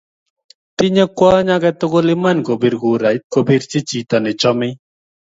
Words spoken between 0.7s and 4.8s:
tinye kwony aketukul iman kobir kurait kobirchi chito nechomei